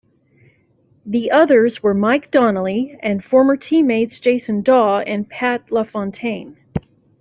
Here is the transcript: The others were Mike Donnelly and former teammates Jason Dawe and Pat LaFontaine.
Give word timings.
The 1.05 1.29
others 1.29 1.83
were 1.83 1.93
Mike 1.93 2.31
Donnelly 2.31 2.97
and 3.03 3.23
former 3.23 3.55
teammates 3.55 4.19
Jason 4.19 4.63
Dawe 4.63 5.01
and 5.05 5.29
Pat 5.29 5.71
LaFontaine. 5.71 6.57